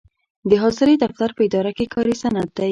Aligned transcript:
د 0.49 0.51
حاضرۍ 0.61 0.95
دفتر 1.03 1.29
په 1.37 1.41
اداره 1.47 1.71
کې 1.77 1.85
کاري 1.93 2.15
سند 2.23 2.49
دی. 2.57 2.69